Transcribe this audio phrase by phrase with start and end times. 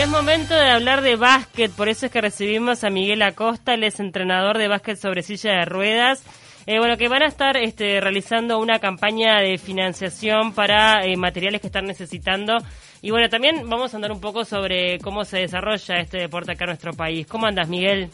[0.00, 3.84] es momento de hablar de básquet, por eso es que recibimos a Miguel Acosta, él
[3.84, 6.24] es entrenador de básquet sobre silla de ruedas.
[6.66, 11.60] Eh, bueno, que van a estar este, realizando una campaña de financiación para eh, materiales
[11.60, 12.56] que están necesitando.
[13.02, 16.64] Y bueno, también vamos a andar un poco sobre cómo se desarrolla este deporte acá
[16.64, 17.26] en nuestro país.
[17.26, 18.08] ¿Cómo andas, Miguel?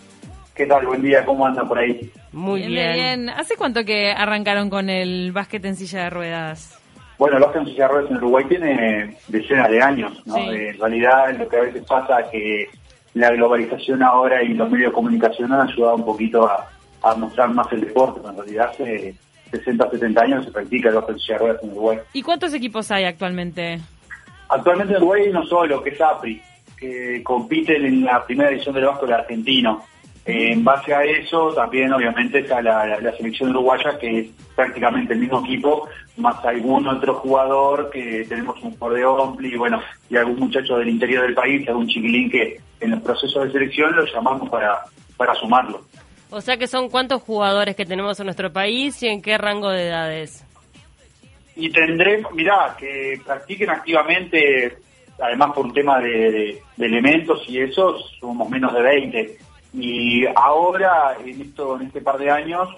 [0.56, 0.86] ¿Qué tal?
[0.86, 2.10] Buen día, ¿cómo anda por ahí?
[2.32, 2.94] Muy bien.
[2.94, 3.30] bien.
[3.30, 6.80] ¿Hace cuánto que arrancaron con el básquet en silla de ruedas?
[7.18, 10.36] Bueno, el de ruedas en Uruguay tiene decenas de años, ¿no?
[10.36, 12.68] En realidad lo que a veces pasa es que
[13.14, 16.68] la globalización ahora y los medios de comunicación han ayudado un poquito a,
[17.16, 19.14] mostrar más el deporte, en realidad hace
[19.52, 21.98] 60, 70 años se practica el de ruedas en Uruguay.
[22.12, 23.78] ¿Y cuántos equipos hay actualmente?
[24.48, 26.42] Actualmente en Uruguay hay uno solo, que es APRI,
[26.76, 29.84] que compiten en la primera edición del básquet argentino.
[30.26, 34.26] En base a eso, también obviamente está la, selección uruguaya, que es
[34.56, 39.56] prácticamente el mismo equipo, más algún otro jugador que tenemos un jugador de Ompli, y
[39.56, 39.80] bueno,
[40.10, 43.94] y algún muchacho del interior del país, algún chiquilín que en los procesos de selección
[43.94, 44.80] lo llamamos para,
[45.16, 45.82] para sumarlo.
[46.30, 49.70] O sea que son cuántos jugadores que tenemos en nuestro país y en qué rango
[49.70, 50.44] de edades.
[51.54, 54.76] Y tendremos, mirá, que practiquen activamente,
[55.20, 59.38] además por un tema de, elementos y eso, somos menos de 20.
[59.76, 62.68] Y ahora, en, esto, en este par de años,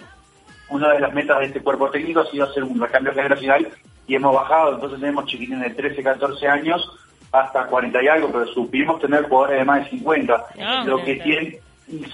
[0.70, 3.68] una de las metas de este cuerpo técnico ha sido hacer un recambio generacional
[4.06, 6.90] y hemos bajado, entonces tenemos chiquilines de 13, 14 años
[7.30, 10.46] hasta 40 y algo, pero supimos tener jugadores de más de 50.
[10.60, 11.60] Ah, lo que tiene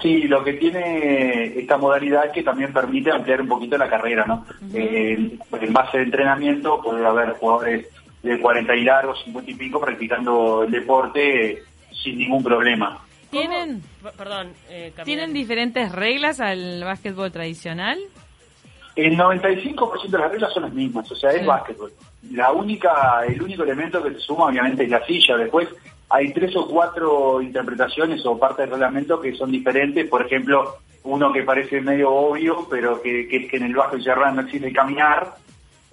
[0.01, 4.23] Sí, lo que tiene esta modalidad es que también permite ampliar un poquito la carrera,
[4.25, 4.45] ¿no?
[4.73, 7.87] Eh, en base de entrenamiento puede haber jugadores
[8.23, 11.61] de 40 y largos, 50 y pico practicando el deporte
[11.91, 13.04] sin ningún problema.
[13.31, 13.81] ¿Tienen,
[14.17, 17.99] perdón, eh, ¿Tienen diferentes reglas al básquetbol tradicional?
[18.95, 21.91] El 95% de las reglas son las mismas, o sea, es básquetbol.
[22.31, 25.35] La única, el único elemento que se suma obviamente es la silla.
[25.35, 25.67] Después
[26.09, 30.07] hay tres o cuatro interpretaciones o partes del reglamento que son diferentes.
[30.07, 34.35] Por ejemplo, uno que parece medio obvio, pero que, es que en el bajo cerrado
[34.35, 35.35] no existe caminar.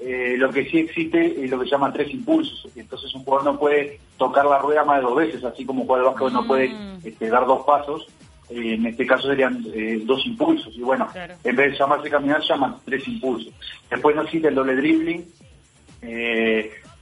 [0.04, 2.68] Eh, lo que sí existe es lo que se llama tres impulsos.
[2.76, 5.86] Entonces un jugador no puede tocar la rueda más de dos veces, así como un
[5.86, 6.98] jugador de no puede mm.
[7.04, 8.06] este, dar dos pasos.
[8.50, 10.74] Eh, en este caso serían eh, dos impulsos.
[10.76, 11.08] Y bueno,
[11.44, 13.52] en vez de llamarse caminar, llaman tres impulsos.
[13.90, 15.24] Después no existe el doble dribbling.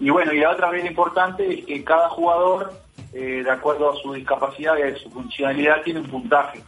[0.01, 2.73] y bueno, y la otra vez importante es que cada jugador
[3.13, 6.63] eh, de acuerdo a su discapacidad y a su funcionalidad, tiene un puntaje.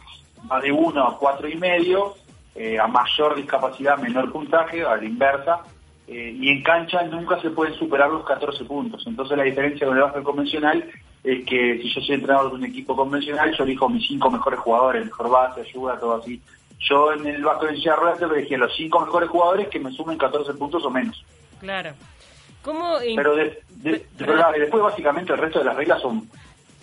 [0.51, 2.15] Va de 1 a 4 y medio,
[2.53, 5.61] eh, a mayor discapacidad, menor puntaje, a la inversa.
[6.07, 9.03] Eh, y en cancha nunca se pueden superar los 14 puntos.
[9.07, 10.89] Entonces la diferencia con el básquet convencional
[11.23, 14.59] es que si yo soy entrenador de un equipo convencional, yo elijo mis cinco mejores
[14.59, 16.41] jugadores, mejor base, ayuda, todo así.
[16.79, 19.91] Yo en el básquet de silla ruedas elegí a los cinco mejores jugadores que me
[19.91, 21.23] sumen 14 puntos o menos.
[21.59, 21.93] Claro.
[22.61, 26.29] ¿Cómo pero, después básicamente el resto de las reglas son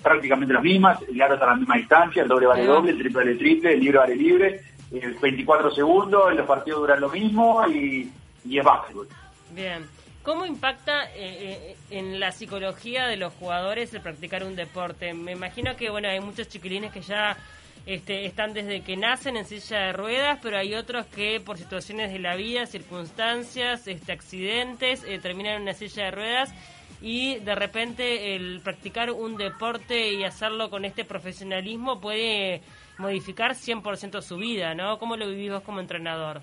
[0.03, 2.99] prácticamente las mismas, el aro está a la misma distancia, el doble vale doble, el
[2.99, 4.61] triple vale triple, el libre vale libre,
[4.93, 8.11] el 24 segundos, los partidos duran lo mismo y,
[8.45, 9.09] es básquetbol.
[9.51, 9.87] Bien.
[10.23, 15.15] ¿Cómo impacta eh, eh, en la psicología de los jugadores el practicar un deporte?
[15.15, 17.39] Me imagino que bueno hay muchos chiquilines que ya
[17.87, 22.13] este, están desde que nacen en silla de ruedas, pero hay otros que por situaciones
[22.13, 26.55] de la vida, circunstancias, este, accidentes, eh, terminan en una silla de ruedas
[27.01, 32.61] y de repente el practicar un deporte y hacerlo con este profesionalismo puede
[32.99, 34.99] modificar 100% su vida, ¿no?
[34.99, 36.43] ¿Cómo lo vivís vos como entrenador?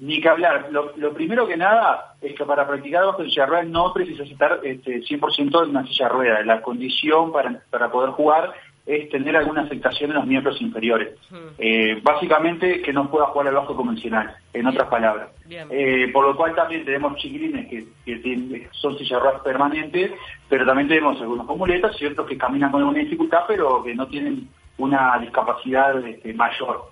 [0.00, 0.68] Ni que hablar.
[0.70, 4.60] Lo, primero que nada es que para practicar bajo silla de ruedas no precisas estar
[4.64, 6.46] este, 100% en una silla de ruedas.
[6.46, 8.52] La condición para, para poder jugar
[8.86, 11.10] es tener alguna afectación en los miembros inferiores.
[11.58, 15.28] Eh, básicamente que no pueda jugar al bajo convencional, en otras palabras.
[15.48, 20.12] Eh, por lo cual también tenemos chiquilines que, son sillarras permanentes,
[20.48, 23.94] pero también tenemos algunos con muletas y otros que caminan con alguna dificultad, pero que
[23.94, 24.48] no tienen
[24.80, 26.90] una discapacidad este, mayor.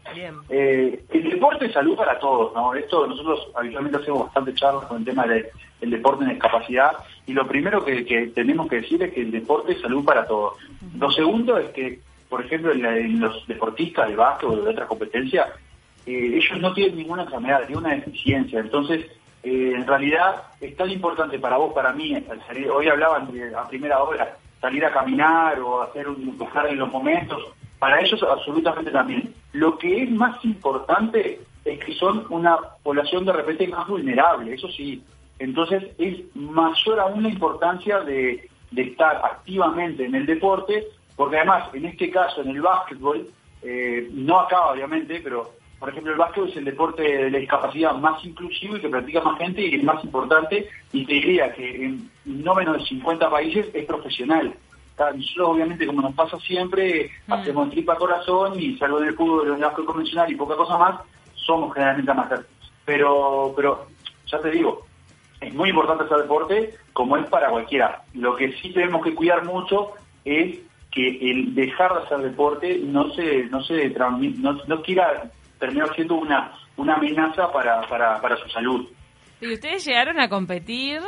[0.49, 2.75] Eh, el deporte es salud para todos, ¿no?
[2.75, 6.93] Esto nosotros habitualmente hacemos bastante charlas con el tema del deporte en discapacidad
[7.27, 10.59] y lo primero que, tenemos que decir es que el deporte es salud para todos.
[10.99, 15.49] Lo segundo es que, por ejemplo, en, los deportistas de básquet o de otras competencias,
[16.05, 18.61] eh, ellos no tienen ninguna enfermedad, ninguna deficiencia.
[18.61, 19.07] Entonces,
[19.43, 22.15] eh, en realidad es tan importante para vos, para mí,
[22.71, 27.43] hoy hablaban a primera hora, salir a caminar o hacer un buscar en los momentos,
[27.79, 29.35] para ellos absolutamente también.
[29.53, 34.69] Lo que es más importante es que son una población de repente más vulnerable, eso
[34.69, 35.03] sí.
[35.39, 40.87] Entonces es mayor aún la importancia de, estar activamente en el deporte,
[41.17, 43.27] porque además en este caso en el básquetbol,
[43.63, 47.95] eh, no acaba obviamente, pero por ejemplo el básquetbol es el deporte de la discapacidad
[47.95, 51.85] más inclusivo y que practica más gente y es más importante, y te diría que
[51.85, 54.55] en no menos de 50 países es profesional.
[55.15, 57.33] Nosotros obviamente como nos pasa siempre, mm.
[57.33, 61.01] hacemos tripa corazón y salvo del fútbol, el gasto convencional y poca cosa más,
[61.35, 62.47] somos generalmente amateurs.
[62.85, 63.87] Pero, pero
[64.27, 64.87] ya te digo,
[65.41, 68.03] es muy importante hacer deporte como es para cualquiera.
[68.15, 69.93] Lo que sí tenemos que cuidar mucho
[70.25, 70.59] es
[70.91, 76.15] que el dejar de hacer deporte no se no se no, no quiera terminar siendo
[76.15, 78.89] una una amenaza para, para, para su salud.
[79.41, 81.01] Y ustedes llegaron a competir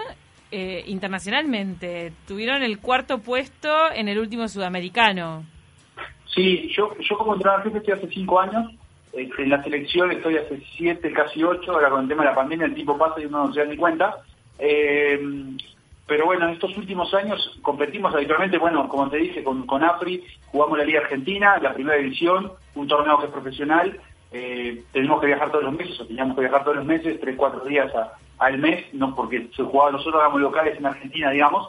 [0.51, 2.13] eh, internacionalmente.
[2.27, 5.45] Tuvieron el cuarto puesto en el último sudamericano.
[6.27, 8.73] Sí, yo, yo como entrenador jefe estoy hace cinco años.
[9.13, 11.73] Este, en la selección estoy hace siete, casi ocho.
[11.73, 13.67] Ahora con el tema de la pandemia el tiempo pasa y uno no se da
[13.67, 14.17] ni cuenta.
[14.59, 15.19] Eh,
[16.11, 20.25] pero bueno, en estos últimos años competimos habitualmente, bueno, como te dije, con, con APRI,
[20.47, 23.97] jugamos la Liga Argentina, la primera división, un torneo que es profesional,
[24.33, 27.37] eh, tenemos que viajar todos los meses, o teníamos que viajar todos los meses, tres,
[27.37, 27.93] cuatro días
[28.41, 31.69] al mes, no porque se jugaba, nosotros éramos locales en Argentina, digamos,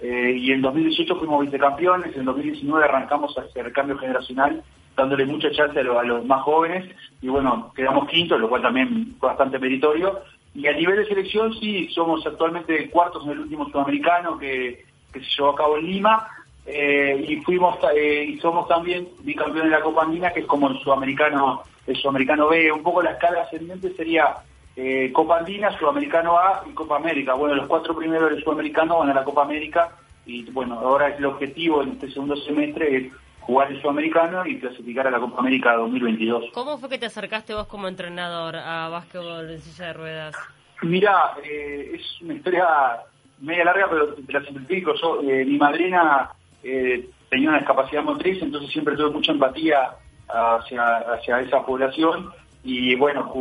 [0.00, 4.62] eh, y en 2018 fuimos vicecampeones, en 2019 arrancamos hacia el cambio generacional,
[4.96, 9.30] dándole mucha chance a, los más jóvenes, y bueno, quedamos quintos, lo cual también fue
[9.30, 10.20] bastante meritorio,
[10.54, 15.20] y a nivel de selección sí, somos actualmente cuartos en el último sudamericano que, que
[15.20, 16.28] se llevó a cabo en Lima,
[16.64, 20.68] eh, y fuimos eh, y somos también bicampeones de la Copa Andina, que es como
[20.68, 22.70] el sudamericano, el sudamericano B.
[22.70, 24.36] Un poco la escala ascendente sería
[24.76, 27.34] eh, Copa Andina, Sudamericano A y Copa América.
[27.34, 29.90] Bueno, los cuatro primeros del Sudamericano van a la Copa América
[30.24, 34.58] y bueno, ahora es el objetivo en este segundo semestre es jugar el Sudamericano y
[34.58, 36.50] clasificar a la Copa América 2022.
[36.54, 40.36] ¿Cómo fue que te acercaste vos como entrenador a básquetbol en silla de ruedas?
[40.82, 42.66] Mira, es una historia
[43.40, 44.94] media larga, pero te la simplifico.
[44.94, 46.30] Yo, mi madrina
[46.62, 49.90] eh, tenía una discapacidad motriz, entonces siempre tuve mucha empatía
[50.28, 52.30] hacia, hacia esa población.
[52.64, 53.32] Y bueno,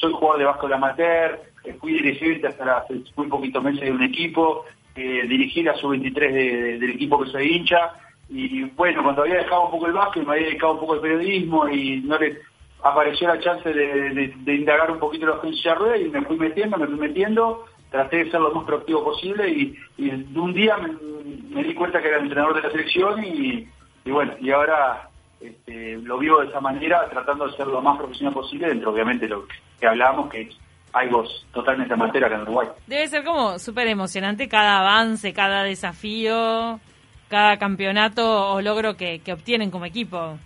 [0.00, 4.02] soy jugador de básquet amateur, eh, fui dirigente hasta hace muy poquitos meses de un
[4.02, 7.92] equipo, eh, dirigí la sub-23 del equipo que soy hincha.
[8.28, 11.00] Y bueno, cuando había dejado un poco el básquet, me había dedicado un poco al
[11.00, 12.38] periodismo y no le
[12.82, 16.86] apareció la chance de, indagar un poquito la agencia rueda y me fui metiendo, me
[16.86, 21.74] fui metiendo traté de ser lo más proactivo posible y, de un día me, di
[21.74, 23.68] cuenta que era el entrenador de la selección y,
[24.06, 25.09] bueno, y ahora
[25.40, 29.28] este, lo vivo de esa manera, tratando de ser lo más profesional posible dentro, obviamente,
[29.28, 29.46] lo
[29.78, 30.56] que hablamos, que es
[30.92, 32.68] algo totalmente amateur acá en Uruguay.
[32.86, 36.80] Debe ser como súper emocionante cada avance, cada desafío,
[37.28, 40.38] cada campeonato o logro que, que obtienen como equipo.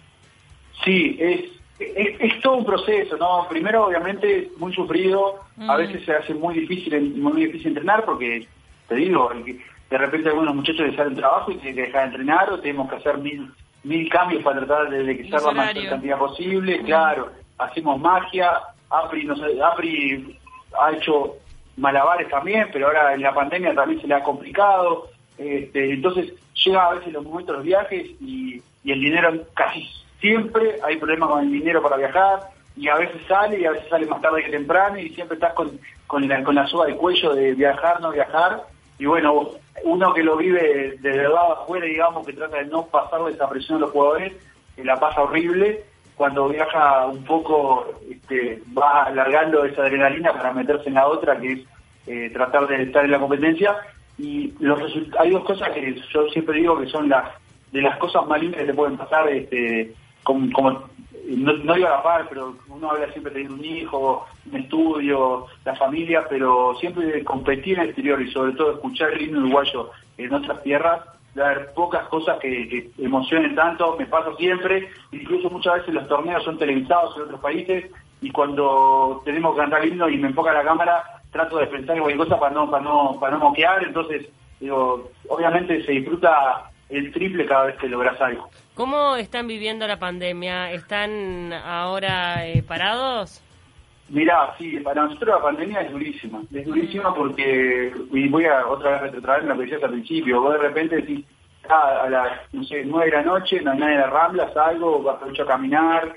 [0.85, 3.47] Sí, es es, todo un proceso, ¿no?
[3.49, 8.47] Primero, obviamente, muy sufrido, a veces se hace muy difícil muy difícil entrenar porque,
[8.89, 12.51] te digo, de repente algunos muchachos les salen trabajo y tienen que dejar de entrenar
[12.51, 13.51] o tenemos que hacer mil,
[13.85, 18.53] mil cambios para tratar de, que sea la mayor cantidad posible, claro, hacemos magia,
[18.91, 20.39] APRI, no sé, APRI
[20.81, 21.37] ha hecho
[21.77, 25.09] malabares también, pero ahora en la pandemia también se le ha complicado,
[25.39, 26.33] este, entonces
[26.65, 29.89] llega a veces los momentos de los viajes y, y el dinero casi
[30.21, 32.41] siempre hay problemas con el dinero para viajar
[32.77, 35.53] y a veces sale y a veces sale más tarde que temprano y siempre estás
[35.53, 38.63] con, con, la, con la soga de cuello de viajar, no viajar.
[38.99, 39.51] Y bueno,
[39.83, 43.79] uno que lo vive de verdad afuera, digamos, que trata de no pasarle esa presión
[43.79, 44.33] a los jugadores,
[44.77, 45.85] que la pasa horrible.
[46.17, 51.53] Cuando viaja un poco, este, va alargando esa adrenalina para meterse en la otra, que
[51.53, 51.61] es
[52.07, 53.77] eh, tratar de estar en la competencia.
[54.17, 54.81] Y los
[55.19, 57.33] hay dos cosas que yo siempre digo que son las
[57.73, 59.93] de las cosas más que te pueden pasar este,
[60.23, 60.85] como,
[61.27, 64.57] no, no iba a la par, pero uno habla siempre de tener un hijo, un
[64.57, 69.41] estudio, la familia, pero siempre competir en el exterior y sobre todo escuchar el himno
[69.41, 71.01] uruguayo en otras tierras,
[71.37, 76.59] haber pocas cosas que, emocionen tanto, me pasa siempre, incluso muchas veces los torneos son
[76.59, 77.91] televisados en otros países
[78.21, 81.97] y cuando tenemos que cantar el himno y me enfoca la cámara, trato de pensar
[81.97, 84.29] en cualquier cosa para no, para no, para no moquear, entonces
[84.61, 88.49] digo, obviamente se disfruta el triple cada vez que logras algo.
[88.75, 90.73] ¿Cómo están viviendo la pandemia?
[90.73, 93.41] ¿Están ahora eh, parados?
[94.09, 96.43] Mirá, sí, para nosotros la pandemia es durísima.
[96.53, 100.55] Es durísima porque, y voy a otra vez retrotraer lo que decías al principio, vos
[100.55, 101.25] de repente decís,
[101.69, 105.09] ah, a las, no sé, nueve de la noche, no hay nadie de Rambla, salgo,
[105.09, 106.13] aprovecho a caminar.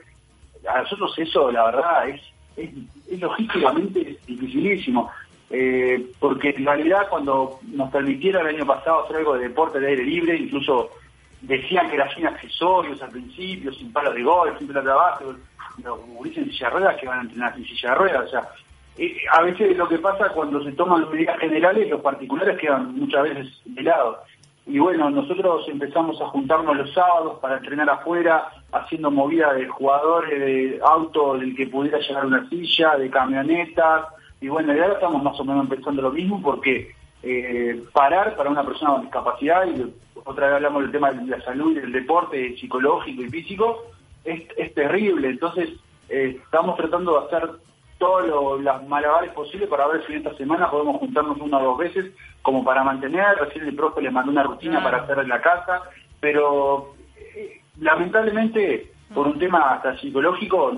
[0.67, 2.21] A nosotros eso, la verdad, es,
[2.57, 5.11] es, logísticamente dificilísimo.
[5.51, 9.89] Eh, porque en realidad cuando nos permitieron el año pasado hacer algo de deporte de
[9.89, 10.89] aire libre, incluso
[11.47, 15.99] decían que era sin accesorios al principio, sin palos de golf, sin pelota de los
[16.05, 18.49] gurises en silla de ruedas que van a entrenar sin silla de ruedas, o sea,
[18.97, 23.23] eh, a veces lo que pasa cuando se toman medidas generales, los particulares quedan muchas
[23.23, 24.23] veces de lado.
[24.65, 30.39] Y bueno, nosotros empezamos a juntarnos los sábados para entrenar afuera, haciendo movida de jugadores
[30.39, 34.07] de auto del que pudiera llegar una silla, de camionetas,
[34.41, 36.93] y bueno, ya estamos más o menos empezando lo mismo porque
[37.23, 39.93] eh, parar para una persona con discapacidad, y
[40.23, 43.85] otra vez hablamos del tema de la salud y del deporte psicológico y físico,
[44.23, 45.29] es, es terrible.
[45.29, 45.69] Entonces,
[46.09, 47.49] eh, estamos tratando de hacer
[47.97, 51.77] todas las malabares posibles para ver si en esta semana podemos juntarnos una o dos
[51.79, 55.41] veces como para mantener, recién el profe le mandó una rutina para hacer en la
[55.41, 55.81] casa,
[56.19, 60.75] pero eh, lamentablemente por un tema hasta psicológico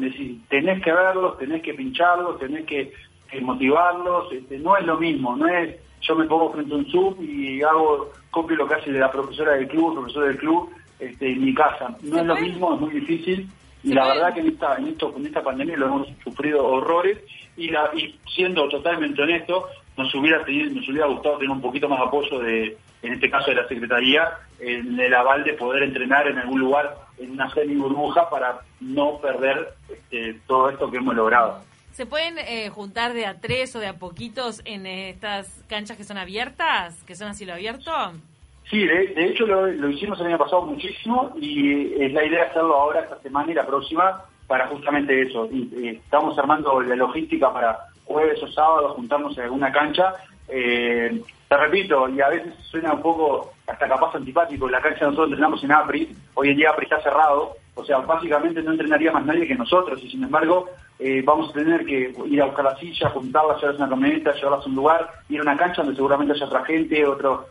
[0.50, 2.94] tenés que verlos, tenés que pincharlos, tenés que,
[3.42, 7.16] motivarlos, este, no es lo mismo, no es yo me pongo frente a un Zoom
[7.20, 11.44] y hago, copio lo que hace la profesora del club, profesor del club, este, en
[11.44, 11.96] mi casa.
[12.02, 13.50] No es lo mismo, es muy difícil.
[13.84, 17.18] Y la verdad que en esta, en esto, con esta pandemia lo hemos sufrido horrores
[17.56, 22.02] y, la, y siendo totalmente honesto, nos hubiera nos hubiera gustado tener un poquito más
[22.02, 24.30] apoyo de, en este caso de la Secretaría,
[24.60, 29.18] en el aval de poder entrenar en algún lugar en una semi burbuja para no
[29.20, 31.62] perder este, todo esto que hemos logrado.
[31.92, 36.04] ¿Se pueden eh, juntar de a tres o de a poquitos en estas canchas que
[36.04, 37.92] son abiertas, que son a cielo abierto?
[38.70, 43.02] Sí, de, hecho lo, hicimos el año pasado muchísimo y es la idea hacerlo ahora,
[43.02, 45.50] esta semana y la próxima, para justamente eso.
[45.52, 50.14] Y, estamos armando la logística para jueves o sábados juntarnos en alguna cancha.
[50.48, 55.30] Eh, te repito, y a veces suena un poco hasta capaz antipático, la cancha nosotros
[55.30, 59.26] entrenamos en APRI, hoy en día APRI está cerrado, o sea, básicamente no entrenaría más
[59.26, 62.78] nadie que nosotros, y sin embargo eh, vamos a tener que ir a buscar la
[62.78, 65.96] silla, juntarla, llevarlas a una camioneta, llevarlas a un lugar, ir a una cancha donde
[65.96, 67.48] seguramente haya otra gente, otro,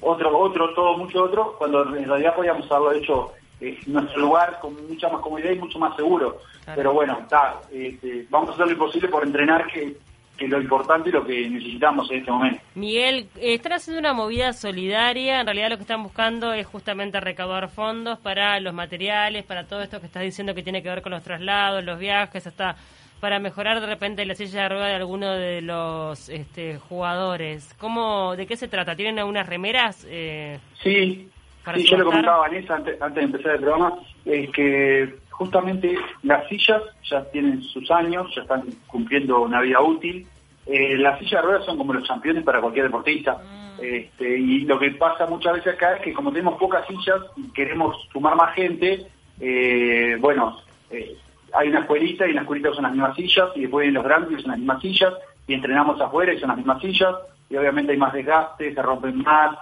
[0.00, 4.74] otro, otro, todo, mucho otro, cuando en realidad podíamos haberlo hecho en nuestro lugar con
[4.86, 6.38] mucha más comodidad y mucho más seguro.
[6.74, 9.96] Pero bueno, está, este, vamos a hacer lo imposible por entrenar que
[10.36, 12.60] que lo importante y lo que necesitamos en este momento.
[12.74, 17.68] Miguel, están haciendo una movida solidaria, en realidad lo que están buscando es justamente recaudar
[17.68, 21.12] fondos para los materiales, para todo esto que estás diciendo que tiene que ver con
[21.12, 22.76] los traslados, los viajes, hasta
[23.20, 27.74] para mejorar de repente la silla de rueda de alguno de los este, jugadores.
[27.78, 28.96] ¿Cómo, ¿De qué se trata?
[28.96, 30.06] ¿Tienen algunas remeras?
[30.10, 31.30] Eh, sí,
[31.74, 33.94] sí yo le comentaba a Vanessa antes, antes de empezar el programa,
[34.26, 40.26] es que justamente las sillas ya tienen sus años, ya están cumpliendo una vida útil.
[40.66, 43.34] Eh, las sillas de ruedas son como los campeones para cualquier deportista.
[43.34, 43.82] Mm.
[43.82, 47.50] Este, y lo que pasa muchas veces acá es que como tenemos pocas sillas y
[47.52, 49.06] queremos sumar más gente,
[49.40, 50.56] eh, bueno,
[50.90, 51.16] eh,
[51.52, 54.04] hay una escuelita y en la escuelita son las mismas sillas y después en los
[54.04, 55.14] grandes son las mismas sillas
[55.48, 57.14] y entrenamos afuera y son las mismas sillas
[57.50, 59.56] y obviamente hay más desgaste, se rompen más.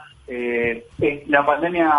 [1.27, 1.91] la pandemia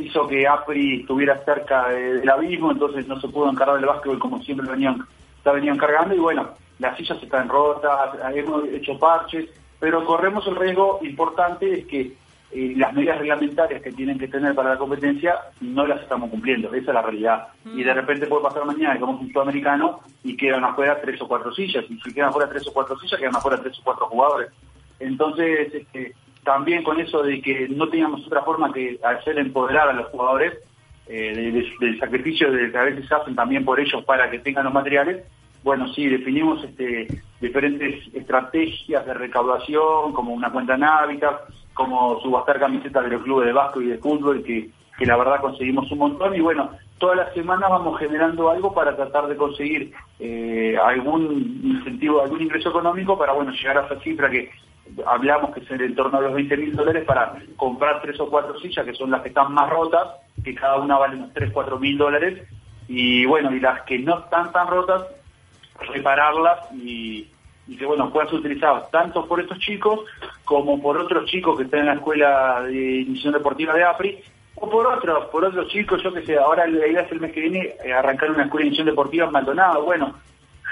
[0.00, 4.42] hizo que APRI estuviera cerca del abismo, entonces no se pudo encargar del básquetbol como
[4.42, 5.04] siempre lo venían,
[5.44, 10.56] la venían cargando y bueno, las sillas están rotas, hemos hecho parches, pero corremos el
[10.56, 12.12] riesgo importante es que
[12.52, 16.68] eh, las medidas reglamentarias que tienen que tener para la competencia no las estamos cumpliendo,
[16.68, 17.48] esa es la realidad.
[17.64, 21.28] Y de repente puede pasar mañana que somos un sudamericano y quedan afuera tres o
[21.28, 24.06] cuatro sillas, y si quedan afuera tres o cuatro sillas, quedan afuera tres o cuatro
[24.06, 24.50] jugadores.
[24.98, 29.92] Entonces, este, también con eso de que no teníamos otra forma que hacer empoderar a
[29.92, 30.54] los jugadores
[31.06, 34.72] eh, del sacrificio de que a veces hacen también por ellos para que tengan los
[34.72, 35.24] materiales.
[35.62, 37.08] Bueno, sí, definimos este,
[37.40, 41.42] diferentes estrategias de recaudación, como una cuenta en hábitat,
[41.74, 45.40] como subastar camisetas de los clubes de básquet y de fútbol, que, que la verdad
[45.40, 46.34] conseguimos un montón.
[46.34, 52.22] Y bueno, todas las semanas vamos generando algo para tratar de conseguir eh, algún incentivo,
[52.22, 54.50] algún ingreso económico para bueno llegar a esa cifra que
[55.06, 58.58] hablamos que es en torno a los 20 mil dólares para comprar tres o cuatro
[58.60, 60.08] sillas, que son las que están más rotas,
[60.42, 62.46] que cada una vale unos 3, 4 mil dólares,
[62.88, 65.04] y bueno, y las que no están tan rotas,
[65.92, 67.28] repararlas y,
[67.78, 70.00] que bueno, puedan ser utilizadas tanto por estos chicos
[70.44, 74.18] como por otros chicos que están en la escuela de iniciación deportiva de APRI,
[74.56, 77.32] o por otros, por otros chicos, yo que sé, ahora la idea es el mes
[77.32, 80.14] que viene arrancar una escuela de iniciación deportiva en Maldonado, bueno,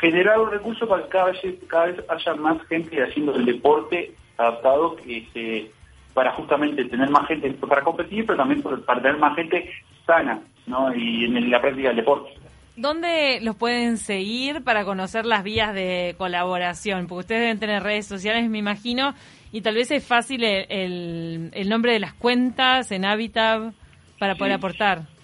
[0.01, 4.15] generar un recurso para que cada vez, cada vez haya más gente haciendo el deporte
[4.37, 5.71] adaptado este,
[6.15, 9.71] para justamente tener más gente para competir, pero también para tener más gente
[10.07, 10.95] sana ¿no?
[10.95, 12.31] y en la práctica del deporte.
[12.77, 17.09] ¿Dónde los pueden seguir para conocer las vías de colaboración?
[17.09, 19.15] Porque ustedes deben tener redes sociales, me imagino,
[19.51, 23.73] y tal vez es fácil el, el, nombre de las cuentas en Habitat
[24.21, 25.18] para poder aportar.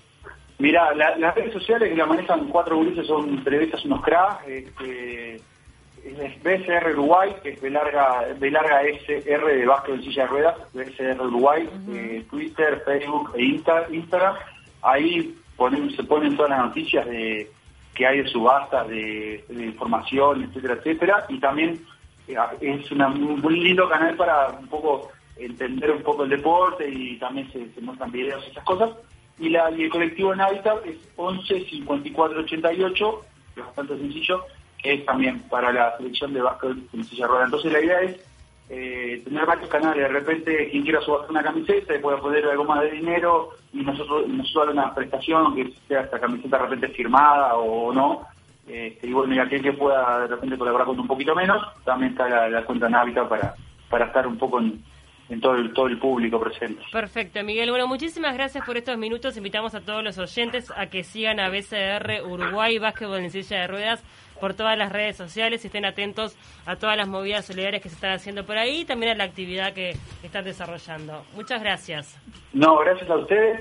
[0.64, 4.48] Mira, las redes sociales que la manejan cuatro gurises son periodistas, unos cracks.
[4.48, 10.22] Este, es BSR Uruguay, que es B larga, B larga SR de básquet en silla
[10.22, 14.36] de ruedas, BSR Uruguay, eh, Twitter, Facebook e Instagram.
[14.80, 15.36] Ahí
[15.94, 17.46] se ponen todas las noticias de
[17.94, 21.26] que hay de subastas, de, información, etcétera, etcétera.
[21.28, 21.78] Y también
[22.26, 27.52] eh, es un lindo canal para un poco entender un poco el deporte y también
[27.52, 28.92] se, se muestran videos y esas cosas
[29.38, 33.24] y, la, y el colectivo en Habitat es 11 54 88,
[33.56, 34.44] es bastante sencillo,
[34.82, 37.44] que es también para la selección de básquet en silla rueda.
[37.44, 38.20] Entonces la idea es
[38.70, 42.64] eh, tener varios canales, de repente quien quiera subir una camiseta y pueda poner algo
[42.64, 47.54] más de dinero y nosotros nosotros una prestación que sea esta camiseta de repente firmada
[47.56, 48.26] o no.
[48.66, 52.12] Este, y bueno, y aquel que pueda de repente colaborar con un poquito menos, también
[52.12, 53.54] está la, cuenta Navita para,
[53.90, 54.82] para estar un poco en,
[55.28, 56.82] en todo el, todo el público presente.
[56.92, 57.70] Perfecto, Miguel.
[57.70, 59.36] Bueno, muchísimas gracias por estos minutos.
[59.36, 63.66] Invitamos a todos los oyentes a que sigan a BCR Uruguay Básquetbol en Silla de
[63.66, 64.04] Ruedas
[64.40, 67.94] por todas las redes sociales y estén atentos a todas las movidas solidarias que se
[67.94, 71.24] están haciendo por ahí y también a la actividad que están desarrollando.
[71.34, 72.18] Muchas gracias.
[72.52, 73.60] No, gracias a ustedes.